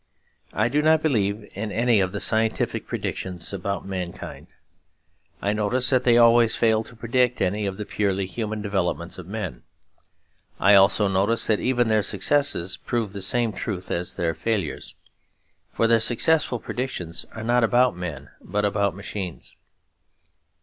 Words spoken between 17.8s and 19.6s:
men but about machines.